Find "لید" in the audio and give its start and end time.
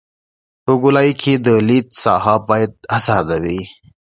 1.67-1.87